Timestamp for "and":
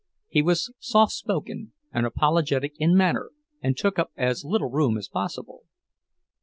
1.93-2.07, 3.61-3.77